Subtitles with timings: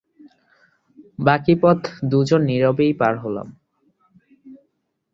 [1.19, 1.79] বাকি পথ
[2.09, 3.47] দু জন নীরবে পার হলাম!